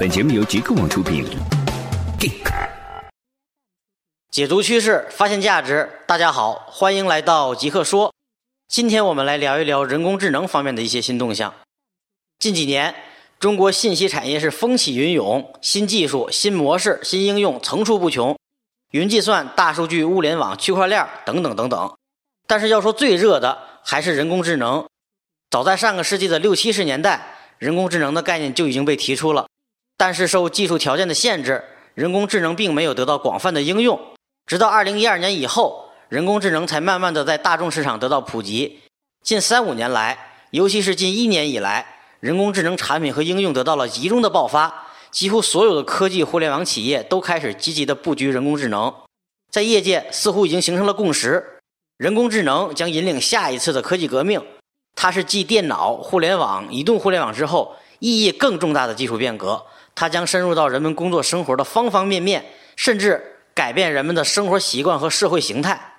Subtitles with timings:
[0.00, 1.24] 本节目由极客网出品。
[4.30, 5.90] 解读趋势，发现价值。
[6.06, 8.14] 大家好，欢迎来到极客说。
[8.68, 11.52] 今天我们来聊一聊人工智能方面的一些新动向。
[12.38, 12.94] 近几年，
[13.40, 18.38] 中国信息产业是风起云涌，新技术、新模式、新应用层出不穷，
[18.92, 21.96] 云计算、大数据、物联网、区块链等等等等。
[22.46, 24.86] 但是要说最热的，还是人工智能。
[25.50, 29.48] 早在上个世纪的六七十年代，人工智能的概念就已经被提出了。
[29.98, 31.62] 但是受技术条件的限制，
[31.94, 34.00] 人工智能并没有得到广泛的应用。
[34.46, 38.78] 直到二零一二年以后，人工智能才慢慢的在大众市场得到普及。
[39.24, 40.16] 近三五年来，
[40.52, 41.84] 尤其是近一年以来，
[42.20, 44.86] 人工智能产品和应用得到了集中的爆发。
[45.10, 48.94] 几乎所有的科技互联网企业都开始积极的布局人工智能。
[49.50, 51.60] 在业界似乎已经形成了共识：
[51.96, 54.40] 人工智能将引领下一次的科技革命。
[54.94, 59.60] 它是继电脑、互联网、移动互联网之后意义更重大的技术变革。
[59.98, 62.44] 它将深入到人们工作生活的方方面面，
[62.76, 63.20] 甚至
[63.52, 65.96] 改变人们的生活习惯和社会形态。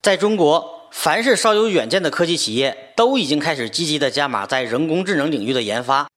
[0.00, 6.08] 在中国，凡是稍有远见的科技企业都已经开始积极的加码在人工智能领域的研发。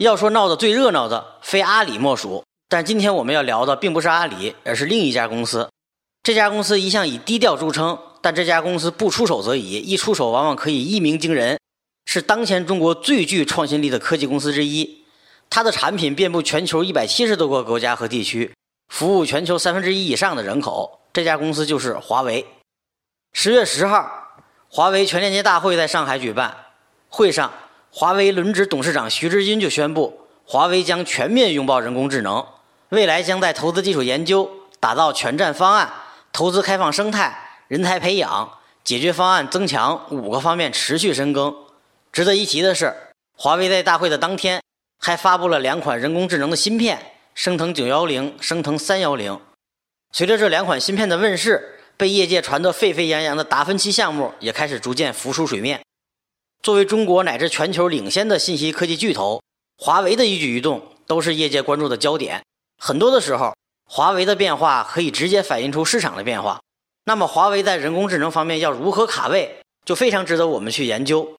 [0.00, 2.44] 要说闹得最热闹的，非阿里莫属。
[2.68, 5.70] 但今天我们要聊的并不是阿里，而是另一家公司。
[6.22, 11.58] 这家公司一向以低调著称，但这家公司不出手则已，一出手往往可以一鸣惊人，
[12.04, 15.05] 是当前中国最具创新力的科技公司之一。
[15.48, 18.52] 它的产品遍布全球一百七十多个国家和地区，
[18.88, 21.00] 服务全球三分之一以上的人口。
[21.12, 22.46] 这家公司就是华为。
[23.32, 24.10] 十月十号，
[24.68, 26.56] 华为全链接大会在上海举办。
[27.08, 27.52] 会上，
[27.90, 32.44] 华为轮值董事长徐直军就宣布，华为将全面拥抱人工智能，
[32.90, 35.90] 未来将在投资基础研究、打造全站方案、
[36.32, 41.54] 投资开放生态、人才培养、解决方案增强五个方面持续深耕。
[42.12, 42.94] 值得一提的是，
[43.34, 44.60] 华为在大会的当天。
[44.98, 49.40] 还发布了两款人工智能的芯片，升腾九幺零、升腾三幺零。
[50.12, 55.80] 随着这两款芯片的问世，被业界传得沸沸扬扬的达芬奇项目也开始逐渐浮出水面。
[56.62, 59.42] 作为中国乃至全球领先的信息科技巨头，
[59.78, 62.42] 华为的一举一动都是业界关注的焦点。
[62.78, 63.54] 很多的时候，
[63.88, 66.60] 华为的变化可以直接反映出市场的变化。
[67.04, 71.36] 那么，华为在人工智能方面要如何卡位，就非常值得我们去研究。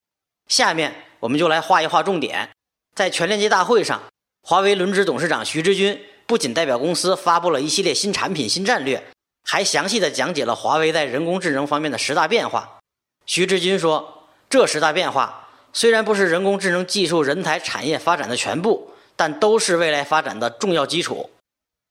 [0.47, 2.49] 下面我们就来画一画重点。
[2.97, 4.01] 在全链接大会上，
[4.41, 9.03] 华为轮值董事长徐直军不仅代表公司发布了一系列新产品、新战略，
[9.47, 12.79] 还详细的讲解了华为在人工智能方面的十大变化。
[13.27, 21.29] 徐直军说：“这十大变化虽然不是人工智能技术、人才、产业发展的全部，但都是未来发展的重要基础。”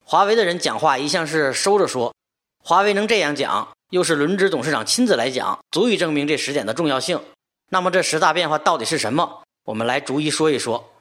[0.03, 2.13] 华为的人讲话一向是收着说，
[2.61, 7.17] 华为能这样讲，又是轮值董事长亲自来讲，足以证明这十点的重要性。
[7.69, 9.43] 那么这十大变化到底是什么？
[9.63, 10.91] 我们来逐一说一说。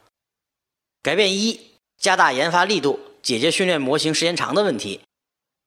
[1.06, 1.60] 改变一：
[1.96, 5.02] 加大研发力度，解决训练模型时间长的问题。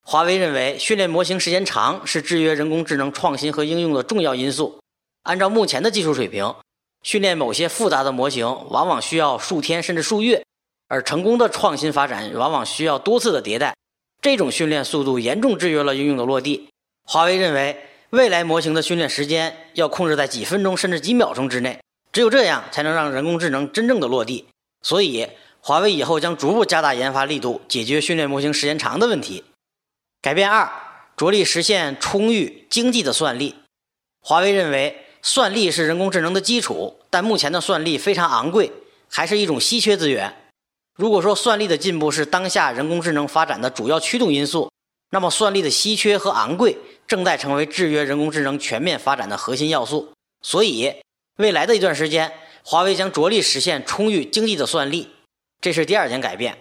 [0.06, 4.82] 华为认为，训练模型时间长是制约人工智能创新和应用的重要因素。
[5.24, 6.54] 按照目前的技术水平，
[7.04, 10.44] 训练某些复杂的模型往往需要数天甚至数月，
[10.90, 13.74] 而成功的创新发展往往需要多次的迭代。
[14.22, 16.68] 这种训练速度严重制约了应用的落地。
[17.06, 21.80] 华为认为，未来模型的训练时间要控制在几分钟甚至几秒钟之内，
[22.12, 24.46] 只有这样才能让人工智能真正的落地。
[24.82, 25.28] 所以，
[25.60, 29.44] 华为以后将逐步加大研发力度，解决训练模型时间长的问题。
[30.22, 30.72] 改变二，
[31.18, 33.56] 着力实现充裕经济的算力。
[34.22, 38.72] 华为认为，算力是人工智能的基础，但目前的算力非常昂贵，
[39.10, 40.34] 还是一种稀缺资源。
[40.96, 44.72] 如果说算力的进步是当下人工智能发展的主要驱动因素，
[45.12, 50.14] 那么算力的稀缺和昂贵正在成为制约人工智能全面发展的核心要素。
[50.42, 50.94] 所以，
[51.38, 52.32] 未来的一段时间。
[52.64, 55.10] 华为将着力实现充裕经济的算力，
[55.62, 56.58] 这是第二点改变。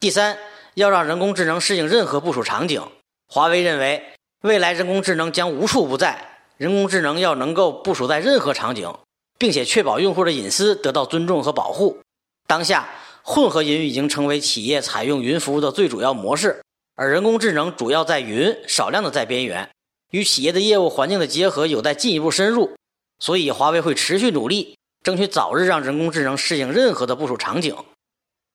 [0.00, 0.38] 第三，
[0.74, 2.82] 要让人工智能适应任何部署场景。
[3.26, 4.02] 华为认为，
[4.42, 8.92] 未来人工智能将无处不在，人工智能要能够部署在任何场景，
[9.38, 11.98] 并且确保用户的隐私得到尊重和保护。
[12.46, 12.88] 当下，
[13.22, 16.62] 混合云已经成为企业采用云服务的最主要模式，
[16.94, 19.68] 而人工智能主要在云，少量的在边缘，
[20.10, 22.76] 与企业的业务环境的结合有待进一步深入。
[23.18, 24.76] 所以，华为会持续努力。
[25.04, 27.76] 争取早日让人工智能适应任何的部署场景。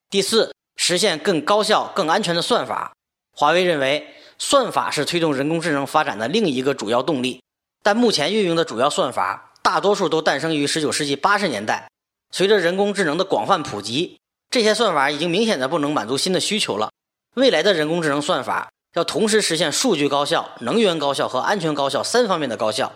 [0.09, 2.91] 第四，实现更高效、更安全的算法。
[3.31, 7.39] 华为认为，算法是推动人工智能发展的另一个主要动力。
[7.83, 11.87] 但目前运用的主要算法，大多数都诞生于19世纪80年代。
[12.31, 14.17] 随着人工智能的广泛普及，
[14.49, 16.89] 这些算法已经明显的不能满足新的需求了。
[17.35, 22.91] 未来的人工智能算法要同时实现数据高效、能源高效和安全高效三方面的高效。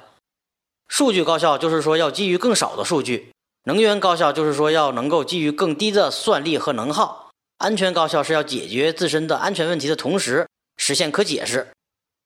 [0.87, 3.32] 数据高效就是说要基于更少的数据。
[3.65, 11.67] 能源高效就是说要能够基于更低的算力和能耗，安全高效是要解决自身的安全问题的同时，实现可解释。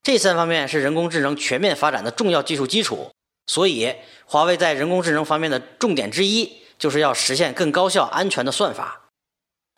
[0.02, 3.12] 这三方面是人工智能全面发展的重要技术基础。
[3.46, 3.96] 所以，
[4.26, 9.10] 华为在人工智能方面的重点之一，就是要实现更高效、安全的算法。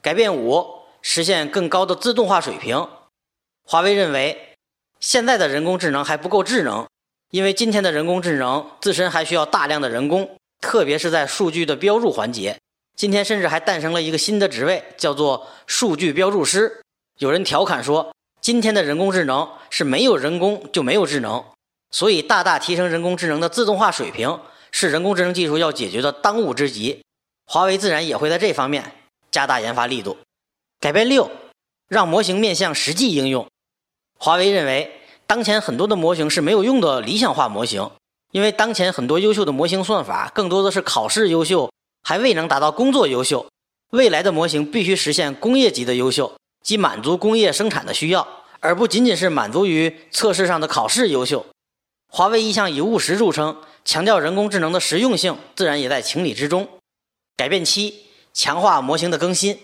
[0.02, 0.66] 改变五，
[1.02, 2.88] 实现更高的自动化水平。
[3.64, 4.56] 华为认为，
[5.00, 6.88] 现在的人工智能还不够智能，
[7.30, 12.58] 因为今天的人工智能自身还需要大量的人工，特别是在数据的标注环节。
[12.96, 16.82] 今天甚至还诞生了一个新的职位，叫做数据标注师。
[17.18, 21.44] 有人调侃说，今天的人工智能是没有人工就没有智能，
[21.92, 24.40] 所以大大提升人工智能的自动化水平，
[24.72, 27.02] 是人工智能技术要解决的当务之急。
[27.46, 28.94] 华为自然也会在这方面。
[29.32, 30.18] 加大研发力度，
[30.80, 31.30] 改变六，
[31.88, 33.46] 让模型面向实际应用。
[34.18, 34.92] 华为认为，
[35.28, 37.92] 当前很多的模型是没有用的理想化模型，
[38.32, 41.72] 因为当前很多优秀的模型算法更多的是考试优秀，
[42.04, 43.46] 还未能达到工作优秀。
[43.92, 46.32] 未来的模型必须实现工业级的优秀，
[46.62, 48.28] 即满足工业生产的需要，
[48.60, 51.46] 而不仅仅是满足于测试上的考试优秀。
[52.08, 56.68] 华为一向以务实著称，强调人工智能的实用性，自然也在情理之中。
[57.36, 58.06] 改变七。
[58.32, 59.58] 强化模型的更新，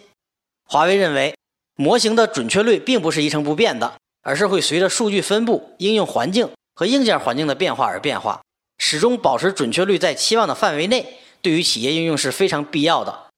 [0.68, 1.36] 华为认为
[1.76, 8.42] 模型的准确率并不是一成不变的，而是会随着数据分布、应用环境和硬件环境的变化而变化。
[8.88, 13.30] 始终保持准确率在期望的范围内，对于企业应用是非常必要的。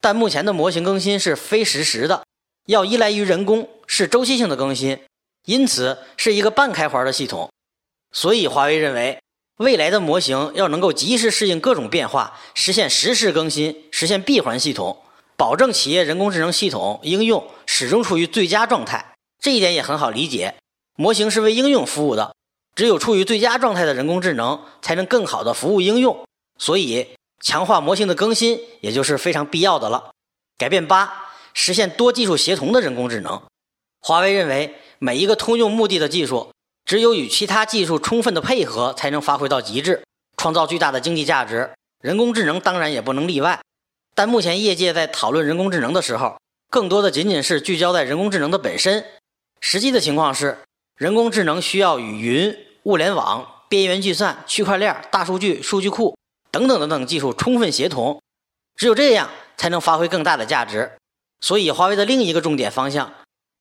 [0.00, 2.22] 但目前的模型更新是非实时的，
[2.66, 5.00] 要依赖于人工，是周期性的更新，
[5.46, 7.50] 因此是一个半开环的系统。
[8.12, 9.18] 所以华为认为。
[9.58, 14.98] 未来的模型要能够及时适应各种变化，实现实时更新，实现闭环系统，
[15.36, 19.14] 保证企业人工智能系统应用始终处于最佳状态。
[19.40, 20.56] 这一点也很好理解，
[20.96, 22.34] 模型是为应用服务的，
[22.74, 26.24] 只有处于最佳状态的人工智能才能更好的服务应用。
[26.58, 27.08] 所以，
[27.40, 30.10] 强化模型的更新也就是非常必要的了。
[30.56, 33.42] 改变八，实现多技术协同的人工智能。
[34.00, 36.50] 华为认为，每一个通用目的的技术。
[36.84, 40.04] 只有与其他技术充分的配合，才能发挥到极致，
[40.36, 41.70] 创造巨大的经济价值。
[42.02, 43.58] 人工智能当然也不能例外。
[44.14, 46.38] 但目前业界在讨论人工智能的时候，
[46.70, 49.02] 更多的仅仅是聚焦在人工智能的本身。
[49.60, 50.58] 实际的情况是，
[50.98, 56.16] 人工智能需要与云、物联网、边缘计算、区块链、大数据、数据库
[56.50, 58.20] 等等等等技术充分协同，
[58.76, 60.92] 只有这样才能发挥更大的价值。
[61.40, 63.12] 所以，华为的另一个重点方向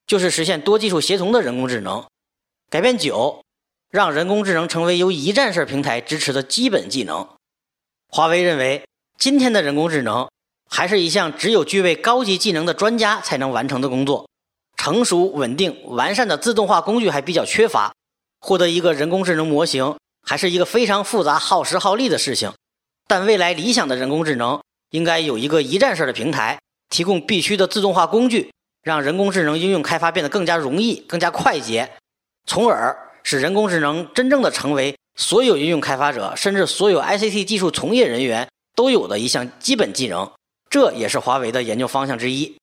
[0.06, 2.06] 就是实现多技术协同的人工智能。
[2.70, 3.42] 改变九，
[3.90, 7.28] 让人工智能成为由一站式平台支持的基本技能。
[8.10, 8.84] 华为认为，
[9.18, 10.30] 今天的人工智能
[10.70, 14.28] 还是一项只有具备高级技能的专家才能完成的工作。
[14.76, 17.94] 成熟、稳定、完善的自动化工具还比较缺乏，
[18.46, 22.52] 获得一个人工智能模型还是一个非常复杂、耗时耗力的事情。
[23.08, 26.60] 但未来理想的人工智能应该有一个一站式的平台，
[26.90, 28.52] 提供必须的自动化工具，
[28.82, 31.90] 让人工智能应用开发变得更加容易、更加快捷。
[32.46, 40.30] 从而使人工智能真正的成为所有应用开发者，甚至所有 ICT 技术从业人员都有的一项基本技能。
[40.70, 42.58] 这也是华为的研究方向之一。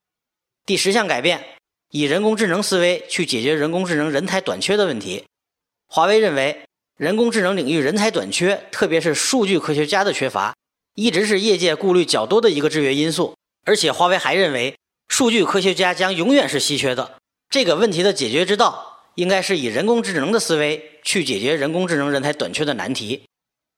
[0.67, 1.43] 第十项改变，
[1.91, 5.25] 以人工智能思维去解决人工智能人才短缺的问题。
[5.93, 6.63] 华为认为，
[6.97, 10.55] 人工智能领域人才短缺，特别是数据科学家的缺乏，
[10.95, 13.35] 一直是业界顾虑较多的一个制约因素。
[13.67, 14.77] 而且，华为还认为，
[15.09, 17.19] 数据科学家将永远是稀缺的。
[17.51, 18.87] 这个问题的解决之道。
[19.17, 23.23] 应该是以人工智能的思维去解决人工智能人才短缺的难题，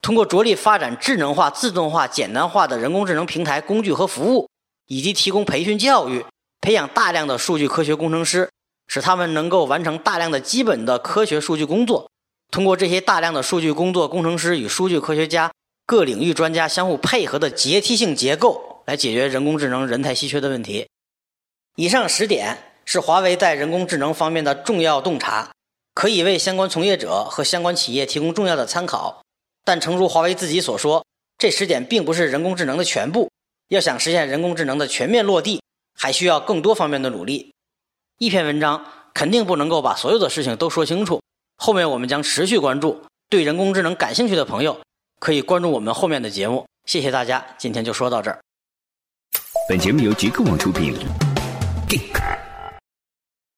[0.03, 4.49] 通过着力发展智能化、自动化、简单化的人工智能平台、工具和服务，
[4.87, 6.25] 以及提供培训教育，
[6.61, 8.51] 培养大量的数据科学工程师，
[8.93, 12.11] 使他们能够完成大量的基本的科学数据工作。
[12.51, 15.51] 通过这些大量的数据工作工程师与数据科学家
[15.87, 20.87] 各领域专家相互配合的阶梯性结构，来解决人工智能人才稀缺的问题。
[21.77, 22.59] 以上十点。
[22.85, 25.53] 是华为在人工智能方面的重要洞察，
[25.95, 29.23] 可以为相关从业者和相关企业提供重要的参考。
[29.65, 31.07] 但诚如华为自己所说，
[31.39, 33.31] 这十点并不是人工智能的全部。
[33.69, 35.63] 要想实现人工智能的全面落地，
[35.97, 37.52] 还需要更多方面的努力。
[38.19, 41.21] 一篇文章肯定不能够把所有的事情都说清楚。
[41.57, 44.81] 后面我们将持续关注，对人工智能感兴趣的朋友
[45.21, 46.67] 可以关注我们后面的节目。
[46.87, 48.39] 谢谢大家，今天就说到这儿。
[49.69, 50.95] 本节目由极客网出品
[51.89, 52.22] ，Geek。